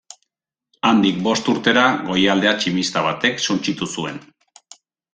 Handik 0.91 1.19
bost 1.27 1.51
urtera, 1.53 1.83
goialdea 2.09 2.57
tximista 2.63 3.07
batek 3.11 3.47
suntsitu 3.51 3.93
zuen. 3.99 4.23